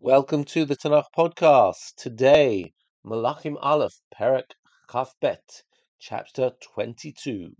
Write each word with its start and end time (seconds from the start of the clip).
Welcome 0.00 0.44
to 0.46 0.66
the 0.66 0.76
Tanakh 0.76 1.06
podcast. 1.16 1.94
Today, 1.96 2.74
Malachim 3.06 3.56
Aleph, 3.62 4.00
Perek 4.14 4.50
Chafbet, 4.90 5.62
chapter 5.98 6.50
22. 6.60 7.54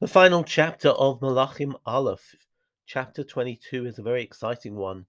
The 0.00 0.08
final 0.08 0.42
chapter 0.44 0.88
of 0.88 1.20
Malachim 1.20 1.74
Aleph, 1.84 2.34
chapter 2.86 3.24
22, 3.24 3.86
is 3.86 3.98
a 3.98 4.02
very 4.02 4.22
exciting 4.22 4.76
one. 4.76 5.06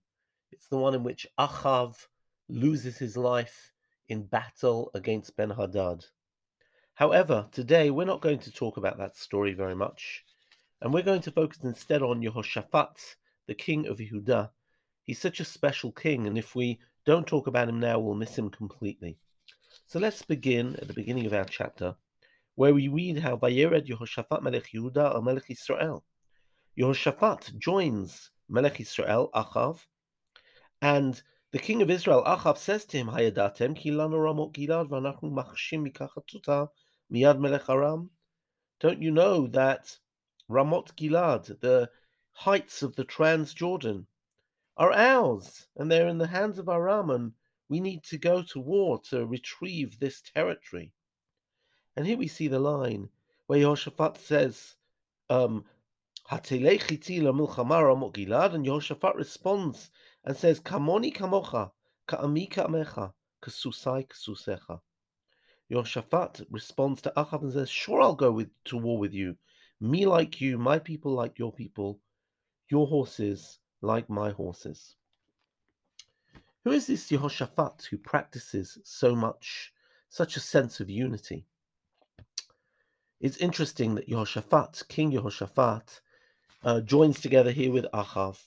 It's 0.53 0.67
the 0.67 0.77
one 0.77 0.93
in 0.93 1.03
which 1.03 1.25
Achav 1.39 1.95
loses 2.47 2.95
his 2.99 3.17
life 3.17 3.73
in 4.07 4.27
battle 4.27 4.91
against 4.93 5.35
Ben 5.35 5.49
Hadad. 5.49 6.05
However, 6.93 7.47
today 7.51 7.89
we're 7.89 8.05
not 8.05 8.21
going 8.21 8.37
to 8.37 8.51
talk 8.51 8.77
about 8.77 8.99
that 8.99 9.17
story 9.17 9.53
very 9.55 9.73
much, 9.73 10.23
and 10.79 10.93
we're 10.93 11.01
going 11.01 11.23
to 11.23 11.31
focus 11.31 11.63
instead 11.63 12.03
on 12.03 12.21
Yehoshaphat, 12.21 13.15
the 13.47 13.55
king 13.55 13.87
of 13.87 13.97
Yehuda. 13.97 14.51
He's 15.01 15.19
such 15.19 15.39
a 15.39 15.43
special 15.43 15.91
king, 15.91 16.27
and 16.27 16.37
if 16.37 16.53
we 16.53 16.79
don't 17.03 17.25
talk 17.25 17.47
about 17.47 17.67
him 17.67 17.79
now, 17.79 17.97
we'll 17.97 18.13
miss 18.13 18.37
him 18.37 18.51
completely. 18.51 19.17
So 19.87 19.97
let's 19.97 20.21
begin 20.21 20.75
at 20.75 20.87
the 20.87 20.93
beginning 20.93 21.25
of 21.25 21.33
our 21.33 21.45
chapter, 21.45 21.95
where 22.53 22.75
we 22.75 22.89
read 22.89 23.17
how 23.17 23.37
Vayered 23.37 23.87
Yehoshaphat 23.87 24.43
Melech 24.43 24.69
Yehuda 24.71 25.15
al 25.15 25.23
Melech 25.23 25.49
Israel. 25.49 26.05
Yehoshaphat 26.77 27.57
joins 27.57 28.29
Melech 28.47 28.79
Israel, 28.79 29.31
Achav, 29.33 29.79
and 30.83 31.23
the 31.53 31.59
king 31.59 31.81
of 31.81 31.89
Israel, 31.89 32.25
Achav, 32.25 32.57
says 32.57 32.83
to 32.87 32.97
him, 32.97 33.07
Hayadatem 33.07 33.77
melech 37.39 37.69
Aram. 37.69 38.09
Don't 38.81 39.01
you 39.01 39.09
know 39.09 39.47
that 39.47 39.97
Ramot 40.49 40.93
Gilad, 40.97 41.57
the 41.61 41.89
heights 42.33 42.83
of 42.83 42.97
the 42.97 43.05
Transjordan, 43.05 44.07
are 44.75 44.91
ours, 44.91 45.67
and 45.77 45.89
they're 45.89 46.09
in 46.09 46.17
the 46.17 46.27
hands 46.27 46.59
of 46.59 46.67
Aram, 46.67 47.11
and 47.11 47.31
we 47.69 47.79
need 47.79 48.03
to 48.03 48.17
go 48.17 48.43
to 48.43 48.59
war 48.59 48.99
to 49.03 49.25
retrieve 49.25 49.97
this 49.97 50.21
territory. 50.21 50.91
And 51.95 52.05
here 52.05 52.17
we 52.17 52.27
see 52.27 52.49
the 52.49 52.59
line 52.59 53.07
where 53.47 53.59
Yehoshaphat 53.59 54.17
says, 54.17 54.75
um, 55.29 55.63
and 56.29 56.41
Yehoshaphat 58.65 59.15
responds 59.15 59.89
and 60.25 60.35
says, 60.35 60.59
Kamoni 60.59 61.13
kamocha, 61.13 61.71
ka'ami 62.07 62.49
ka'amecha, 62.49 63.13
kasusai 63.43 64.07
kasusecha. 64.07 64.79
Yehoshaphat 65.71 66.45
responds 66.49 67.01
to 67.01 67.13
Achav 67.17 67.41
and 67.41 67.53
says, 67.53 67.69
Sure, 67.69 68.01
I'll 68.01 68.15
go 68.15 68.31
with, 68.31 68.49
to 68.65 68.77
war 68.77 68.97
with 68.97 69.13
you. 69.13 69.35
Me 69.81 70.05
like 70.05 70.39
you, 70.39 70.57
my 70.57 70.79
people 70.79 71.13
like 71.13 71.39
your 71.39 71.51
people, 71.51 71.99
your 72.69 72.87
horses 72.87 73.59
like 73.81 74.09
my 74.09 74.31
horses. 74.31 74.95
Who 76.63 76.71
is 76.71 76.87
this 76.87 77.11
Yehoshaphat 77.11 77.85
who 77.85 77.97
practices 77.97 78.77
so 78.83 79.15
much, 79.15 79.73
such 80.09 80.37
a 80.37 80.39
sense 80.39 80.79
of 80.79 80.89
unity? 80.89 81.45
It's 83.19 83.37
interesting 83.37 83.95
that 83.95 84.07
Yehoshaphat, 84.07 84.87
King 84.87 85.11
Yehoshaphat, 85.11 85.99
uh, 86.63 86.81
joins 86.81 87.19
together 87.19 87.51
here 87.51 87.71
with 87.71 87.85
Achav 87.93 88.37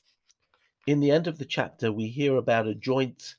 in 0.87 1.01
the 1.01 1.11
end 1.11 1.27
of 1.27 1.39
the 1.39 1.45
chapter, 1.45 1.93
we 1.93 2.09
hear 2.09 2.37
about 2.37 2.69
a 2.69 2.75
joint 2.75 3.35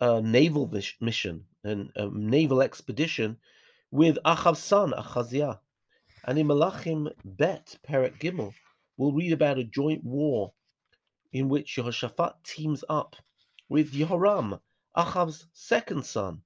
uh, 0.00 0.20
naval 0.20 0.72
mission 1.00 1.44
and 1.62 1.90
a 1.94 2.08
naval 2.10 2.62
expedition 2.62 3.36
with 3.90 4.18
Achav's 4.24 4.62
son, 4.62 4.94
Achaziah. 4.94 5.60
And 6.24 6.38
in 6.38 6.46
Malachim 6.46 7.12
Bet, 7.24 7.76
Perek 7.88 8.18
Gimel, 8.18 8.52
we'll 8.96 9.12
read 9.12 9.32
about 9.32 9.58
a 9.58 9.64
joint 9.64 10.02
war 10.04 10.52
in 11.32 11.48
which 11.48 11.76
Yehoshaphat 11.76 12.32
teams 12.44 12.82
up 12.88 13.16
with 13.68 13.92
Yehoram, 13.92 14.58
Achav's 14.96 15.46
second 15.52 16.04
son. 16.04 16.42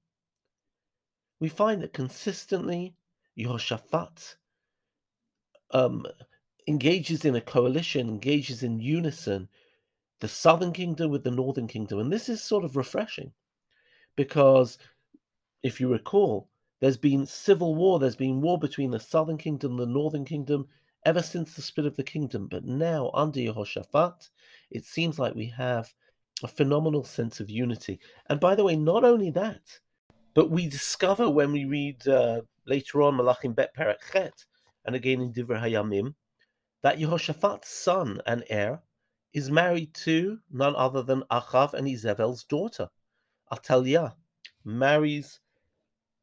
We 1.39 1.47
find 1.49 1.81
that 1.81 1.93
consistently 1.93 2.95
Yehoshaphat 3.37 4.35
um, 5.71 6.05
engages 6.67 7.25
in 7.25 7.35
a 7.35 7.41
coalition, 7.41 8.09
engages 8.09 8.63
in 8.63 8.79
unison 8.79 9.47
the 10.21 10.27
southern 10.27 10.71
kingdom 10.71 11.11
with 11.11 11.23
the 11.23 11.31
northern 11.31 11.67
kingdom. 11.67 11.99
And 11.99 12.13
this 12.13 12.29
is 12.29 12.41
sort 12.43 12.63
of 12.63 12.77
refreshing 12.77 13.33
because 14.15 14.77
if 15.63 15.81
you 15.81 15.91
recall, 15.91 16.47
there's 16.79 16.97
been 16.97 17.25
civil 17.25 17.75
war, 17.75 17.99
there's 17.99 18.15
been 18.15 18.39
war 18.39 18.57
between 18.57 18.91
the 18.91 18.99
southern 18.99 19.37
kingdom 19.37 19.71
and 19.71 19.79
the 19.79 19.85
northern 19.85 20.25
kingdom 20.25 20.67
ever 21.05 21.21
since 21.21 21.53
the 21.53 21.61
split 21.61 21.87
of 21.87 21.95
the 21.95 22.03
kingdom. 22.03 22.47
But 22.47 22.65
now, 22.65 23.11
under 23.13 23.39
Yehoshaphat, 23.39 24.29
it 24.69 24.85
seems 24.85 25.19
like 25.19 25.35
we 25.35 25.47
have 25.47 25.91
a 26.43 26.47
phenomenal 26.47 27.03
sense 27.03 27.39
of 27.39 27.49
unity. 27.49 27.99
And 28.29 28.39
by 28.39 28.55
the 28.55 28.63
way, 28.63 28.75
not 28.75 29.03
only 29.03 29.31
that, 29.31 29.79
but 30.33 30.49
we 30.49 30.67
discover 30.67 31.29
when 31.29 31.51
we 31.51 31.65
read 31.65 32.07
uh, 32.07 32.41
later 32.65 33.01
on 33.01 33.17
Malachim 33.17 33.55
Bet 33.55 33.75
Perek 33.75 34.31
and 34.85 34.95
again 34.95 35.21
in 35.21 35.33
Divrei 35.33 35.61
Hayamim, 35.61 36.13
that 36.83 36.97
Yehoshaphat's 36.99 37.69
son 37.69 38.21
and 38.25 38.43
heir 38.49 38.81
is 39.33 39.49
married 39.49 39.93
to 39.93 40.39
none 40.51 40.75
other 40.75 41.01
than 41.03 41.23
Achav 41.31 41.73
and 41.73 41.87
Izebel's 41.87 42.43
daughter. 42.43 42.89
Atalia 43.51 44.13
marries 44.65 45.39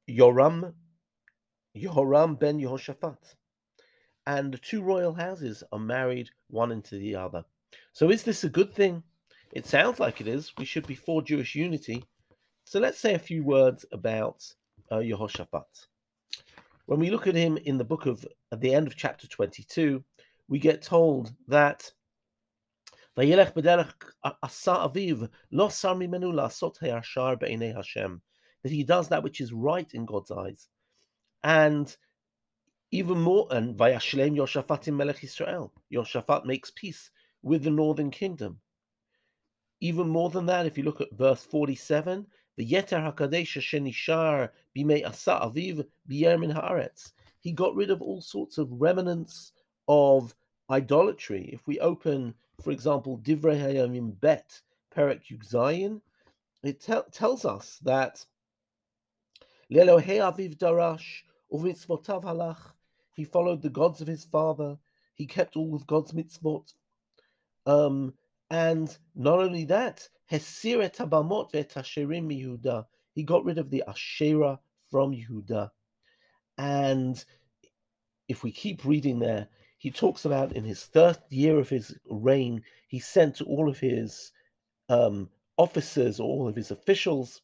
Yoram, 0.09 0.73
Yoram 1.77 2.39
ben 2.39 2.59
Yehoshaphat. 2.59 3.35
And 4.27 4.53
the 4.53 4.59
two 4.59 4.83
royal 4.83 5.15
houses 5.15 5.63
are 5.73 5.79
married 5.79 6.29
one 6.49 6.73
into 6.73 6.97
the 6.97 7.17
other. 7.17 7.45
So 7.93 8.11
is 8.11 8.23
this 8.23 8.45
a 8.45 8.49
good 8.49 8.75
thing? 8.75 9.03
It 9.53 9.67
sounds 9.67 9.99
like 9.99 10.21
it 10.21 10.29
is. 10.29 10.53
We 10.59 10.67
should 10.67 10.87
be 10.87 10.95
for 10.95 11.23
Jewish 11.23 11.55
unity. 11.55 12.05
So 12.65 12.79
let's 12.79 12.99
say 12.99 13.15
a 13.15 13.19
few 13.19 13.43
words 13.43 13.87
about 13.93 14.45
uh, 14.91 14.97
Yehoshaphat. 14.97 15.87
When 16.85 17.01
we 17.01 17.11
look 17.11 17.27
at 17.27 17.35
him 17.35 17.57
in 17.57 17.79
the 17.79 17.85
book 17.85 18.07
of, 18.07 18.27
at 18.53 18.61
the 18.61 18.75
end 18.75 18.87
of 18.87 18.97
chapter 18.97 19.27
22, 19.27 20.03
we 20.49 20.59
get 20.59 20.83
told 20.83 21.33
that 21.47 21.91
וילך 23.18 23.56
בדרך 23.56 24.14
עשה 24.42 24.86
אביו, 24.86 25.18
לא 25.52 25.70
שר 25.70 25.94
ממנו 25.94 26.32
לעשות 26.32 26.78
הישר 26.82 27.36
בעיני 27.40 27.74
השם. 27.74 28.18
That 28.64 28.72
he 28.72 28.84
does 28.84 29.10
that 29.10 29.24
which 29.24 29.42
is 29.42 29.52
right 29.52 29.94
in 29.94 30.06
God's 30.06 30.32
eyes. 30.32 30.70
And 31.44 31.96
even 32.92 33.20
more, 33.20 33.48
and 33.50 33.76
Vayashlem 33.76 34.38
Yoshaphat 34.38 34.88
in 34.88 34.96
Melech 34.96 35.24
Israel. 35.24 35.74
Yoshaphat 35.92 36.46
makes 36.46 36.72
peace 36.72 37.10
with 37.42 37.64
the 37.64 37.72
northern 37.72 38.12
kingdom. 38.12 38.60
Even 39.82 40.08
more 40.08 40.30
than 40.30 40.46
that, 40.46 40.66
if 40.68 40.78
you 40.78 40.84
look 40.84 41.02
at 41.02 41.12
verse 41.12 41.44
47, 41.44 42.26
the 42.56 42.66
Yeter 42.66 43.14
HaKadesh 43.14 43.60
Shenishar 43.60 44.50
Bimei 44.78 45.06
Asa 45.06 45.40
Aviv 45.44 45.86
Biyer 46.08 46.40
Min 46.40 46.52
Haaretz. 46.52 47.12
He 47.40 47.52
got 47.52 47.76
rid 47.76 47.90
of 47.90 48.02
all 48.02 48.22
sorts 48.22 48.60
of 48.60 48.72
remnants 48.72 49.52
of 49.88 50.36
idolatry. 50.71 51.51
If 51.53 51.67
we 51.67 51.81
open 51.81 52.35
for 52.63 52.73
example, 52.73 53.19
Divrei 53.19 53.61
Hayamim 53.61 54.21
Bet 54.21 54.61
Perek 54.95 55.23
Yugzayin, 55.31 56.01
it 56.63 56.81
te- 56.81 57.11
tells 57.13 57.45
us 57.45 57.79
that 57.83 58.25
Lelohei 59.73 60.19
Aviv 60.19 60.59
Darash 60.59 61.23
Uvitzvotav 61.53 62.25
Halach. 62.25 62.73
He 63.15 63.25
followed 63.25 63.63
the 63.63 63.71
gods 63.71 64.01
of 64.01 64.09
his 64.09 64.25
father. 64.25 64.77
He 65.15 65.27
kept 65.27 65.57
all 65.57 65.75
of 65.75 65.87
God's 65.87 66.13
mitzvot. 66.13 66.73
Um, 67.67 68.15
and 68.51 68.97
not 69.15 69.39
only 69.39 69.65
that, 69.67 70.09
Hesiret 70.31 70.97
Abamot 70.97 71.53
ve'tasherim 71.53 72.29
Yehuda. 72.29 72.87
He 73.13 73.23
got 73.23 73.45
rid 73.45 73.59
of 73.59 73.71
the 73.71 73.85
Asherah 73.87 74.59
from 74.91 75.13
Yehuda. 75.13 75.71
And 76.57 77.23
if 78.27 78.43
we 78.43 78.51
keep 78.51 78.85
reading 78.85 79.19
there, 79.19 79.49
he 79.79 79.91
talks 79.91 80.25
about 80.25 80.53
in 80.53 80.65
his 80.65 80.85
third 80.85 81.19
year 81.31 81.59
of 81.59 81.69
his 81.69 81.97
reign, 82.11 82.63
he 82.89 82.99
sent 82.99 83.37
to 83.37 83.45
all 83.45 83.69
of 83.69 83.79
his 83.79 84.33
um, 84.89 85.31
officers, 85.57 86.21
all 86.21 86.49
of 86.49 86.57
his 86.57 86.71
officials, 86.71 87.43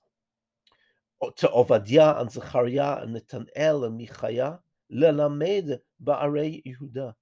to 1.37 1.49
Ovadiah 1.49 2.21
and 2.21 2.31
Zechariah 2.31 3.03
and 3.03 3.17
Netanel 3.17 3.87
and 3.87 3.97
Michaiah, 3.97 4.61
lelamed 4.93 5.79
ba'arei 6.03 6.63
Yehuda, 6.65 7.15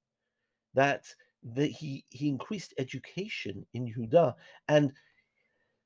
that 0.75 1.05
the, 1.43 1.67
he 1.67 2.05
he 2.09 2.29
increased 2.29 2.75
education 2.79 3.67
in 3.75 3.87
Yehuda 3.87 4.35
and 4.69 4.93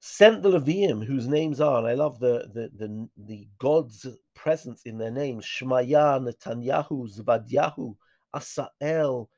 sent 0.00 0.42
the 0.42 0.50
Leviim, 0.50 1.04
whose 1.04 1.26
names 1.26 1.60
are, 1.60 1.78
and 1.78 1.86
I 1.86 1.94
love 1.94 2.20
the 2.20 2.48
the 2.54 2.70
the, 2.76 3.08
the 3.16 3.48
God's 3.58 4.06
presence 4.34 4.82
in 4.84 4.98
their 4.98 5.10
names, 5.10 5.44
Shmaya, 5.44 6.20
Netanyahu, 6.22 7.08
Zvadyahu, 7.18 7.96
Asael, 8.36 9.28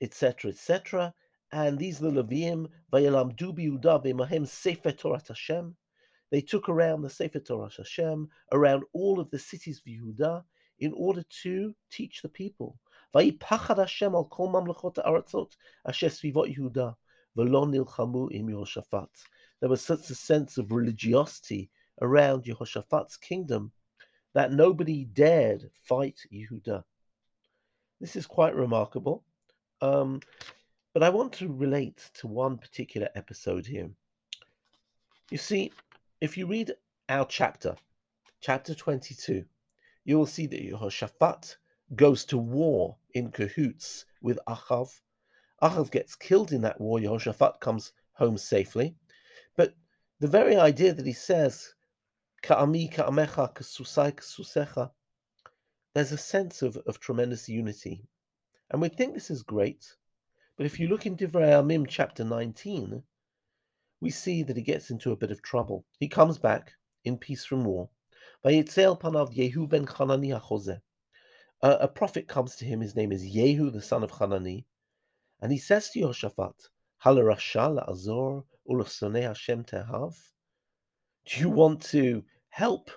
etc., 0.00 0.50
etc., 0.50 1.14
and 1.52 1.78
these 1.78 2.02
are 2.02 2.10
the 2.10 2.22
Leviim, 2.22 2.66
Vayalamdu 2.92 3.54
Biyuda 3.54 4.04
V'Mahem 4.04 4.48
Sefer 4.48 4.92
Torah 4.92 5.22
Hashem. 5.28 5.76
They 6.30 6.40
took 6.40 6.70
around 6.70 7.02
the 7.02 7.10
Sefer 7.10 7.40
Torah 7.40 7.70
Hashem, 7.76 8.28
around 8.52 8.84
all 8.94 9.20
of 9.20 9.30
the 9.30 9.38
cities 9.38 9.78
of 9.78 9.92
Yehuda, 9.92 10.44
in 10.78 10.94
order 10.94 11.22
to 11.42 11.74
teach 11.90 12.22
the 12.22 12.28
people. 12.30 12.78
Vayipachad 13.14 13.76
Hashem 13.76 14.14
al 14.14 14.24
kol 14.24 14.50
mamlechot 14.50 14.96
ha'aratzot 14.96 15.50
asher 15.86 16.08
svivot 16.08 16.56
Yehuda, 16.56 16.96
v'lo 17.36 17.66
nilchamu 17.70 18.32
im 18.32 18.48
Yehoshaphat. 18.48 19.08
There 19.60 19.68
was 19.68 19.82
such 19.82 20.08
a 20.08 20.14
sense 20.14 20.56
of 20.56 20.72
religiosity 20.72 21.70
around 22.00 22.44
Jehoshaphat's 22.44 23.18
kingdom 23.18 23.72
that 24.32 24.52
nobody 24.52 25.04
dared 25.04 25.70
fight 25.82 26.18
Yehuda. 26.32 26.82
This 28.02 28.16
is 28.16 28.26
quite 28.26 28.56
remarkable. 28.56 29.22
Um, 29.80 30.20
but 30.92 31.04
I 31.04 31.08
want 31.08 31.32
to 31.34 31.52
relate 31.52 32.10
to 32.14 32.26
one 32.26 32.58
particular 32.58 33.08
episode 33.14 33.64
here. 33.64 33.88
You 35.30 35.38
see, 35.38 35.72
if 36.20 36.36
you 36.36 36.48
read 36.48 36.72
our 37.08 37.24
chapter, 37.26 37.76
chapter 38.40 38.74
22, 38.74 39.44
you 40.04 40.18
will 40.18 40.26
see 40.26 40.46
that 40.46 40.68
Yehoshaphat 40.68 41.54
goes 41.94 42.24
to 42.24 42.38
war 42.38 42.96
in 43.14 43.30
cahoots 43.30 44.04
with 44.20 44.40
Achav. 44.48 45.00
Achav 45.62 45.92
gets 45.92 46.16
killed 46.16 46.50
in 46.50 46.62
that 46.62 46.80
war. 46.80 46.98
Yehoshaphat 46.98 47.60
comes 47.60 47.92
home 48.14 48.36
safely. 48.36 48.96
But 49.56 49.74
the 50.18 50.26
very 50.26 50.56
idea 50.56 50.92
that 50.92 51.06
he 51.06 51.12
says, 51.12 51.72
Ka'ami 52.42 52.92
ka'amecha 52.92 53.54
kasusai 53.54 54.16
kasusecha, 54.16 54.90
there's 55.94 56.12
a 56.12 56.18
sense 56.18 56.62
of, 56.62 56.76
of 56.86 57.00
tremendous 57.00 57.48
unity. 57.48 58.04
And 58.70 58.80
we 58.80 58.88
think 58.88 59.14
this 59.14 59.30
is 59.30 59.42
great. 59.42 59.84
But 60.56 60.66
if 60.66 60.80
you 60.80 60.88
look 60.88 61.06
in 61.06 61.16
Divrei 61.16 61.48
Hayamim 61.48 61.86
chapter 61.88 62.24
19, 62.24 63.02
we 64.00 64.10
see 64.10 64.42
that 64.42 64.56
he 64.56 64.62
gets 64.62 64.90
into 64.90 65.12
a 65.12 65.16
bit 65.16 65.30
of 65.30 65.42
trouble. 65.42 65.84
He 65.98 66.08
comes 66.08 66.38
back 66.38 66.72
in 67.04 67.18
peace 67.18 67.44
from 67.44 67.64
war. 67.64 67.88
Chanani 69.86 70.80
A 71.62 71.88
prophet 71.88 72.28
comes 72.28 72.56
to 72.56 72.64
him, 72.64 72.80
his 72.80 72.96
name 72.96 73.12
is 73.12 73.22
Yehu, 73.22 73.72
the 73.72 73.80
son 73.80 74.02
of 74.02 74.10
Hanani, 74.10 74.66
and 75.40 75.52
he 75.52 75.58
says 75.58 75.90
to 75.90 76.00
la'azor 76.00 78.44
ulachsonei 78.68 79.22
Hashem 79.22 79.64
tehav? 79.64 80.16
Do 81.26 81.40
you 81.40 81.50
want 81.50 81.82
to 81.90 82.24
help 82.48 82.90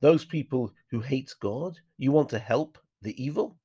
those 0.00 0.24
people 0.24 0.72
who 0.90 1.00
hate 1.00 1.34
God? 1.40 1.78
You 2.02 2.10
want 2.10 2.30
to 2.30 2.38
help 2.40 2.78
the 3.02 3.14
evil? 3.22 3.56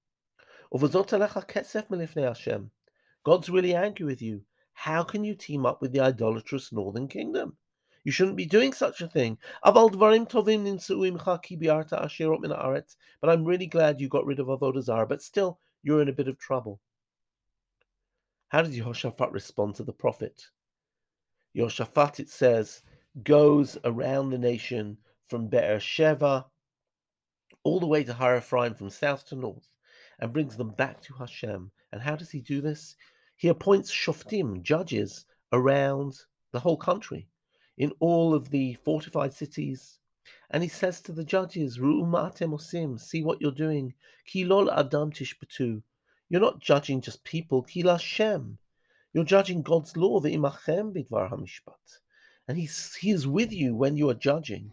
God's 3.23 3.49
really 3.49 3.73
angry 3.73 4.05
with 4.05 4.21
you. 4.21 4.41
How 4.73 5.01
can 5.01 5.23
you 5.23 5.33
team 5.33 5.65
up 5.65 5.81
with 5.81 5.91
the 5.91 6.01
idolatrous 6.01 6.71
northern 6.71 7.07
kingdom? 7.07 7.57
You 8.03 8.11
shouldn't 8.11 8.37
be 8.37 8.45
doing 8.45 8.73
such 8.73 9.01
a 9.01 9.07
thing. 9.07 9.39
But 9.63 9.75
I'm 9.75 9.95
really 13.43 13.65
glad 13.65 13.99
you 13.99 14.07
got 14.07 14.25
rid 14.27 14.39
of 14.39 14.47
Avodah 14.47 14.83
Zarah, 14.83 15.07
but 15.07 15.23
still, 15.23 15.59
you're 15.81 16.03
in 16.03 16.09
a 16.09 16.13
bit 16.13 16.27
of 16.27 16.37
trouble. 16.37 16.79
How 18.49 18.61
did 18.61 18.73
Yehoshaphat 18.73 19.33
respond 19.33 19.73
to 19.77 19.83
the 19.83 19.93
prophet? 19.93 20.45
Yehoshaphat, 21.55 22.19
it 22.19 22.29
says, 22.29 22.83
goes 23.23 23.79
around 23.83 24.29
the 24.29 24.37
nation 24.37 24.95
from 25.27 25.47
Be'er 25.47 25.79
Sheva 25.79 26.45
all 27.67 27.81
the 27.81 27.85
way 27.85 28.01
to 28.01 28.13
Har 28.13 28.37
Ephraim 28.37 28.73
from 28.73 28.89
south 28.89 29.25
to 29.25 29.35
north 29.35 29.67
and 30.19 30.31
brings 30.31 30.55
them 30.55 30.69
back 30.69 31.01
to 31.01 31.13
Hashem. 31.13 31.69
And 31.91 32.01
how 32.01 32.15
does 32.15 32.31
he 32.31 32.39
do 32.39 32.61
this? 32.61 32.95
He 33.35 33.49
appoints 33.49 33.91
shoftim, 33.91 34.61
judges, 34.61 35.25
around 35.51 36.17
the 36.53 36.61
whole 36.61 36.77
country, 36.77 37.27
in 37.77 37.91
all 37.99 38.33
of 38.33 38.51
the 38.51 38.75
fortified 38.85 39.33
cities. 39.33 39.99
And 40.49 40.63
he 40.63 40.69
says 40.69 41.01
to 41.01 41.11
the 41.11 41.25
judges, 41.25 41.77
"Ruim 41.77 42.11
atem 42.11 42.53
osim, 42.53 42.97
see 42.97 43.21
what 43.21 43.41
you're 43.41 43.51
doing. 43.51 43.93
Kilol 44.25 44.71
adam 44.73 45.11
tishbatu. 45.11 45.83
You're 46.29 46.47
not 46.47 46.61
judging 46.61 47.01
just 47.01 47.25
people, 47.25 47.63
kila 47.63 47.99
Shem. 47.99 48.59
You're 49.11 49.25
judging 49.25 49.61
God's 49.61 49.97
law, 49.97 50.21
the 50.21 50.33
imachem 50.37 50.93
bidvar 50.95 51.29
hamishpat. 51.29 51.99
And 52.47 52.57
he's, 52.57 52.95
he 52.95 53.11
is 53.11 53.27
with 53.27 53.51
you 53.51 53.75
when 53.75 53.97
you 53.97 54.09
are 54.09 54.13
judging. 54.29 54.71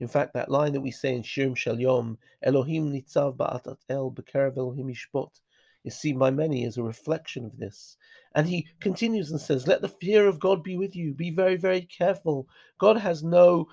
In 0.00 0.08
fact, 0.08 0.32
that 0.34 0.50
line 0.50 0.72
that 0.72 0.80
we 0.80 0.90
say 0.90 1.14
in 1.14 1.22
Shirim 1.22 1.54
Shel 1.54 1.78
Yom, 1.78 2.18
Elohim 2.42 2.90
nitzav 2.90 3.36
ba'atat 3.36 3.76
el 3.90 4.10
bekerev 4.10 4.56
Elohim 4.56 4.88
yishbot, 4.88 5.40
is 5.84 5.96
seen 5.96 6.18
by 6.18 6.30
many 6.30 6.64
as 6.64 6.78
a 6.78 6.82
reflection 6.82 7.44
of 7.44 7.58
this. 7.58 7.96
And 8.34 8.48
he 8.48 8.66
continues 8.80 9.30
and 9.30 9.40
says, 9.40 9.66
Let 9.66 9.82
the 9.82 9.88
fear 9.88 10.26
of 10.26 10.40
God 10.40 10.62
be 10.62 10.76
with 10.76 10.96
you. 10.96 11.12
Be 11.12 11.30
very, 11.30 11.56
very 11.56 11.82
careful. 11.82 12.48
God 12.78 12.96
has 12.96 13.22
no 13.22 13.68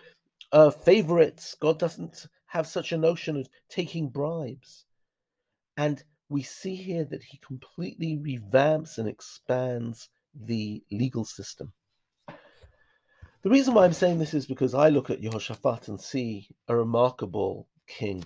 uh, 0.51 0.69
favorites. 0.69 1.55
God 1.59 1.79
doesn't 1.79 2.27
have 2.47 2.67
such 2.67 2.91
a 2.91 2.97
notion 2.97 3.37
of 3.37 3.49
taking 3.69 4.09
bribes. 4.09 4.85
And 5.77 6.03
we 6.29 6.43
see 6.43 6.75
here 6.75 7.05
that 7.05 7.23
he 7.23 7.37
completely 7.37 8.17
revamps 8.17 8.97
and 8.97 9.07
expands 9.07 10.09
the 10.35 10.83
legal 10.91 11.23
system. 11.23 11.71
The 13.47 13.53
reason 13.53 13.75
why 13.75 13.85
I'm 13.85 13.93
saying 13.93 14.19
this 14.19 14.33
is 14.33 14.45
because 14.45 14.73
I 14.73 14.89
look 14.89 15.09
at 15.09 15.21
Yehoshaphat 15.21 15.87
and 15.87 16.01
see 16.01 16.49
a 16.67 16.75
remarkable 16.75 17.65
king. 17.87 18.25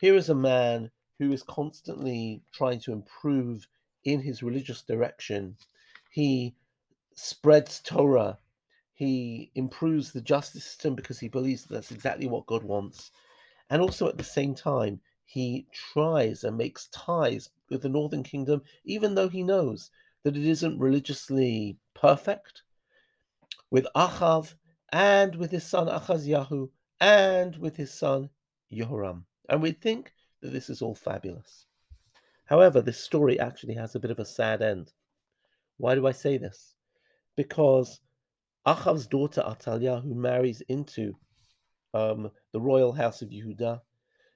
Here 0.00 0.16
is 0.16 0.28
a 0.28 0.34
man 0.34 0.90
who 1.20 1.32
is 1.32 1.44
constantly 1.44 2.42
trying 2.52 2.80
to 2.80 2.92
improve 2.92 3.68
in 4.02 4.20
his 4.20 4.42
religious 4.42 4.82
direction. 4.82 5.56
He 6.10 6.56
spreads 7.14 7.78
Torah. 7.78 8.38
He 8.92 9.52
improves 9.54 10.10
the 10.10 10.20
justice 10.20 10.64
system 10.64 10.96
because 10.96 11.20
he 11.20 11.28
believes 11.28 11.62
that 11.62 11.74
that's 11.74 11.92
exactly 11.92 12.26
what 12.26 12.46
God 12.46 12.64
wants. 12.64 13.12
And 13.70 13.80
also 13.80 14.08
at 14.08 14.18
the 14.18 14.24
same 14.24 14.56
time, 14.56 15.00
he 15.26 15.68
tries 15.92 16.42
and 16.42 16.58
makes 16.58 16.88
ties 16.88 17.50
with 17.68 17.82
the 17.82 17.88
northern 17.88 18.24
kingdom, 18.24 18.62
even 18.84 19.14
though 19.14 19.28
he 19.28 19.44
knows 19.44 19.92
that 20.24 20.36
it 20.36 20.44
isn't 20.44 20.80
religiously 20.80 21.78
perfect, 21.94 22.64
with 23.70 23.86
Achav 23.94 24.54
and 24.92 25.34
with 25.36 25.50
his 25.50 25.64
son 25.64 25.86
Achaziahu 25.86 26.68
and 27.00 27.56
with 27.56 27.76
his 27.76 27.92
son 27.92 28.30
Yehoram. 28.72 29.24
And 29.48 29.62
we 29.62 29.72
think 29.72 30.12
that 30.42 30.50
this 30.52 30.70
is 30.70 30.82
all 30.82 30.94
fabulous. 30.94 31.66
However, 32.44 32.80
this 32.80 32.98
story 32.98 33.38
actually 33.38 33.74
has 33.74 33.94
a 33.94 34.00
bit 34.00 34.10
of 34.10 34.18
a 34.18 34.24
sad 34.24 34.62
end. 34.62 34.92
Why 35.76 35.94
do 35.94 36.06
I 36.06 36.12
say 36.12 36.36
this? 36.36 36.74
Because 37.36 38.00
Achav's 38.66 39.06
daughter 39.06 39.42
Atalia, 39.42 40.02
who 40.02 40.14
marries 40.14 40.60
into 40.62 41.14
um, 41.94 42.30
the 42.52 42.60
royal 42.60 42.92
house 42.92 43.22
of 43.22 43.30
Yehuda, 43.30 43.80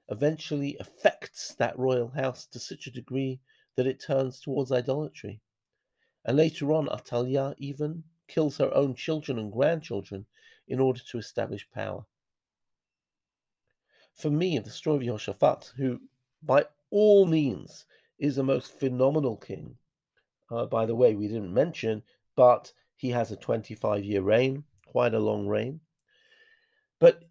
eventually 0.09 0.77
affects 0.79 1.55
that 1.55 1.77
royal 1.77 2.09
house 2.09 2.47
to 2.47 2.59
such 2.59 2.87
a 2.87 2.91
degree 2.91 3.39
that 3.75 3.87
it 3.87 4.01
turns 4.01 4.39
towards 4.39 4.71
idolatry. 4.71 5.41
And 6.25 6.37
later 6.37 6.71
on, 6.73 6.87
Atalia 6.87 7.53
even 7.57 8.03
kills 8.27 8.57
her 8.57 8.73
own 8.73 8.95
children 8.95 9.39
and 9.39 9.51
grandchildren 9.51 10.25
in 10.67 10.79
order 10.79 10.99
to 10.99 11.17
establish 11.17 11.69
power 11.71 12.05
for 14.15 14.29
me, 14.29 14.57
the 14.59 14.69
story 14.69 15.07
of 15.07 15.19
Yehoshaphat, 15.19 15.73
who 15.75 16.01
by 16.41 16.65
all 16.89 17.25
means 17.25 17.85
is 18.17 18.37
the 18.37 18.43
most 18.43 18.79
phenomenal 18.79 19.35
king, 19.35 19.77
uh, 20.49 20.65
by 20.65 20.85
the 20.85 20.95
way, 20.95 21.15
we 21.15 21.27
didn't 21.27 21.53
mention, 21.53 22.01
but 22.35 22.71
he 22.95 23.09
has 23.09 23.31
a 23.31 23.35
25 23.35 24.05
year 24.05 24.21
reign, 24.21 24.63
quite 24.85 25.13
a 25.13 25.19
long 25.19 25.47
reign. 25.47 25.81
But 26.99 27.25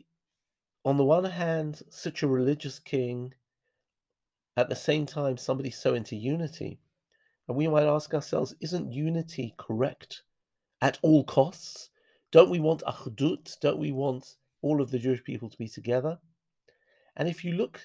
on 0.85 0.99
the 0.99 1.05
one 1.05 1.25
hand, 1.25 1.83
such 1.89 2.23
a 2.23 2.29
religious 2.29 2.79
king, 2.79 3.33
at 4.59 4.69
the 4.69 4.77
same 4.77 5.07
time, 5.07 5.39
somebody 5.39 5.71
so 5.71 5.95
into 5.95 6.17
unity. 6.17 6.81
And 7.49 7.57
we 7.57 7.67
might 7.67 7.87
ask 7.87 8.13
ourselves, 8.13 8.55
isn't 8.61 8.93
unity 8.93 9.55
correct 9.57 10.23
at 10.85 10.99
all 11.01 11.25
costs? 11.25 11.89
Don't 12.31 12.51
we 12.51 12.61
want 12.61 12.83
achdut? 12.83 13.59
Don't 13.61 13.79
we 13.79 13.91
want 13.91 14.37
all 14.61 14.83
of 14.83 14.91
the 14.91 14.99
Jewish 14.99 15.25
people 15.25 15.49
to 15.49 15.57
be 15.57 15.67
together? 15.67 16.19
And 17.17 17.27
if 17.27 17.43
you 17.43 17.55
look 17.55 17.81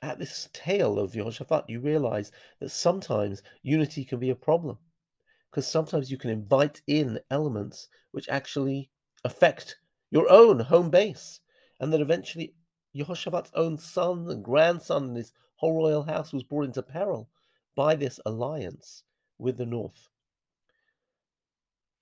at 0.00 0.18
this 0.18 0.48
tale 0.54 0.98
of 0.98 1.12
Yehoshaphat, 1.12 1.64
you 1.68 1.78
realize 1.78 2.32
that 2.58 2.70
sometimes 2.70 3.42
unity 3.62 4.02
can 4.02 4.18
be 4.18 4.30
a 4.30 4.34
problem. 4.34 4.78
Because 5.50 5.68
sometimes 5.68 6.10
you 6.10 6.16
can 6.16 6.30
invite 6.30 6.80
in 6.86 7.20
elements 7.30 7.88
which 8.12 8.30
actually 8.30 8.88
affect 9.22 9.76
your 10.10 10.30
own 10.30 10.58
home 10.58 10.88
base. 10.88 11.40
And 11.80 11.92
that 11.92 12.00
eventually 12.00 12.54
Yehoshaphat's 12.96 13.50
own 13.52 13.76
son 13.76 14.26
and 14.30 14.42
grandson 14.42 15.08
and 15.08 15.16
his 15.18 15.34
whole 15.56 15.76
royal 15.76 16.04
house 16.04 16.32
was 16.32 16.44
brought 16.44 16.64
into 16.64 16.82
peril 16.82 17.28
by 17.74 17.94
this 17.94 18.18
alliance 18.24 19.02
with 19.36 19.58
the 19.58 19.66
north. 19.66 20.08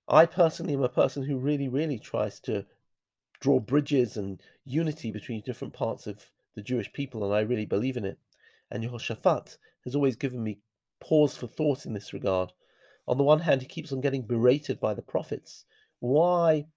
I 0.07 0.27
personally 0.27 0.73
am 0.73 0.83
a 0.83 0.89
person 0.89 1.23
who 1.23 1.37
really, 1.37 1.67
really 1.67 1.97
tries 1.97 2.39
to 2.41 2.65
draw 3.39 3.59
bridges 3.59 4.17
and 4.17 4.41
unity 4.63 5.11
between 5.11 5.41
different 5.41 5.73
parts 5.73 6.05
of 6.05 6.31
the 6.55 6.61
Jewish 6.61 6.93
people, 6.93 7.25
and 7.25 7.33
I 7.33 7.41
really 7.41 7.65
believe 7.65 7.97
in 7.97 8.05
it. 8.05 8.19
And 8.69 8.83
Yehoshaphat 8.83 9.57
has 9.83 9.95
always 9.95 10.15
given 10.15 10.43
me 10.43 10.59
pause 10.99 11.35
for 11.35 11.47
thought 11.47 11.85
in 11.85 11.93
this 11.93 12.13
regard. 12.13 12.51
On 13.07 13.17
the 13.17 13.23
one 13.23 13.39
hand, 13.39 13.61
he 13.61 13.67
keeps 13.67 13.91
on 13.91 14.01
getting 14.01 14.21
berated 14.21 14.79
by 14.79 14.93
the 14.93 15.01
prophets. 15.01 15.65
Why 15.99 16.67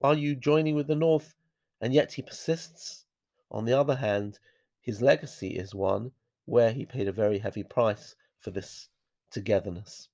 are 0.00 0.14
you 0.14 0.34
joining 0.34 0.74
with 0.74 0.86
the 0.86 0.94
North? 0.94 1.34
And 1.80 1.92
yet 1.92 2.12
he 2.12 2.22
persists. 2.22 3.04
On 3.50 3.64
the 3.64 3.78
other 3.78 3.96
hand, 3.96 4.38
his 4.80 5.02
legacy 5.02 5.56
is 5.56 5.74
one 5.74 6.12
where 6.46 6.72
he 6.72 6.86
paid 6.86 7.08
a 7.08 7.12
very 7.12 7.38
heavy 7.38 7.62
price 7.62 8.14
for 8.38 8.50
this 8.50 8.88
togetherness. 9.30 10.08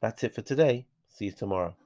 That's 0.00 0.24
it 0.24 0.34
for 0.34 0.42
today. 0.42 0.86
See 1.22 1.26
you 1.26 1.30
tomorrow. 1.30 1.81